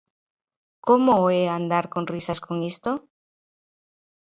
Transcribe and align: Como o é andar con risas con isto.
Como 0.87 1.11
o 1.23 1.29
é 1.41 1.41
andar 1.57 1.85
con 1.93 2.03
risas 2.13 2.39
con 2.45 2.55
isto. 2.71 2.91